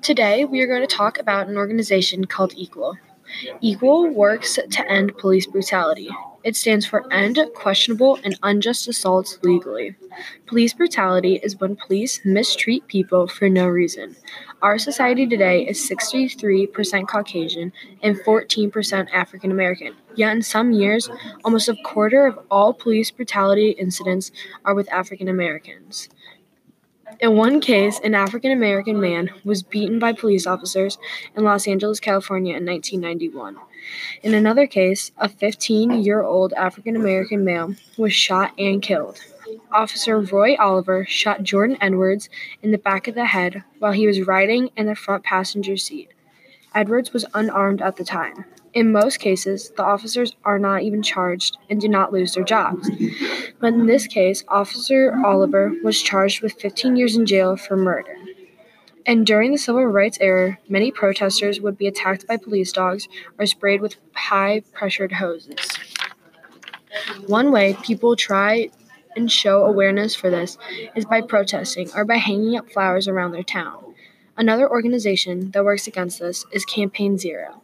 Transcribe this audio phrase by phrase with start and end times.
[0.00, 2.96] Today, we are going to talk about an organization called Equal.
[3.60, 6.08] Equal works to end police brutality.
[6.44, 9.96] It stands for End Questionable and Unjust Assaults Legally.
[10.46, 14.16] Police brutality is when police mistreat people for no reason.
[14.62, 17.72] Our society today is 63% Caucasian
[18.02, 19.94] and 14% African American.
[20.14, 21.10] Yet, in some years,
[21.44, 24.32] almost a quarter of all police brutality incidents
[24.64, 26.08] are with African Americans.
[27.20, 30.98] In one case, an African American man was beaten by police officers
[31.36, 33.56] in Los Angeles, California in 1991.
[34.22, 39.20] In another case, a 15 year old African American male was shot and killed.
[39.72, 42.28] Officer Roy Oliver shot Jordan Edwards
[42.62, 46.10] in the back of the head while he was riding in the front passenger seat.
[46.74, 48.44] Edwards was unarmed at the time.
[48.74, 52.90] In most cases, the officers are not even charged and do not lose their jobs.
[53.60, 58.14] But in this case, Officer Oliver was charged with 15 years in jail for murder.
[59.06, 63.46] And during the civil rights era, many protesters would be attacked by police dogs or
[63.46, 65.78] sprayed with high pressured hoses.
[67.26, 68.68] One way people try
[69.16, 70.58] and show awareness for this
[70.94, 73.87] is by protesting or by hanging up flowers around their town.
[74.38, 77.60] Another organization that works against this is Campaign Zero.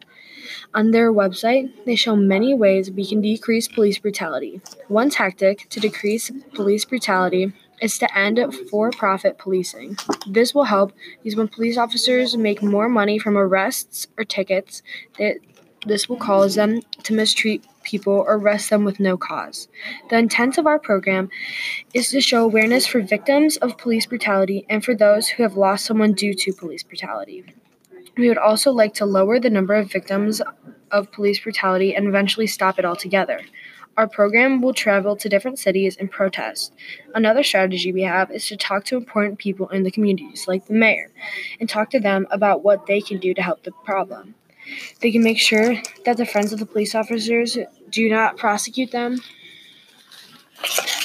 [0.73, 4.59] On their website, they show many ways we can decrease police brutality.
[4.89, 9.95] One tactic to decrease police brutality is to end for profit policing.
[10.27, 10.91] This will help
[11.23, 14.83] because when police officers make more money from arrests or tickets,
[15.17, 15.37] that
[15.85, 19.67] this will cause them to mistreat people or arrest them with no cause.
[20.09, 21.29] The intent of our program
[21.93, 25.85] is to show awareness for victims of police brutality and for those who have lost
[25.85, 27.45] someone due to police brutality.
[28.17, 30.41] We would also like to lower the number of victims
[30.91, 33.41] of police brutality and eventually stop it altogether.
[33.97, 36.73] Our program will travel to different cities and protest.
[37.13, 40.73] Another strategy we have is to talk to important people in the communities, like the
[40.73, 41.11] mayor,
[41.61, 44.35] and talk to them about what they can do to help the problem.
[45.01, 47.57] They can make sure that the friends of the police officers
[47.89, 49.21] do not prosecute them.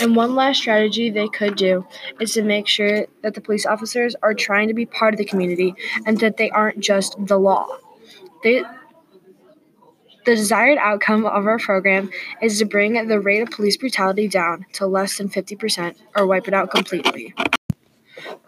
[0.00, 1.86] And one last strategy they could do
[2.20, 5.24] is to make sure that the police officers are trying to be part of the
[5.24, 5.74] community
[6.06, 7.66] and that they aren't just the law.
[8.42, 8.62] They,
[10.24, 12.10] the desired outcome of our program
[12.40, 16.48] is to bring the rate of police brutality down to less than 50% or wipe
[16.48, 17.34] it out completely.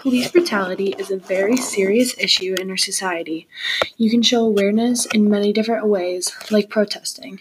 [0.03, 3.47] Police brutality is a very serious issue in our society.
[3.97, 7.39] You can show awareness in many different ways, like protesting.